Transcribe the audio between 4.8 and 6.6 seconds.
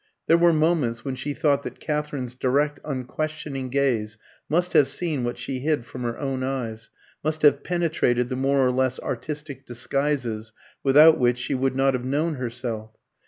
seen what she hid from her own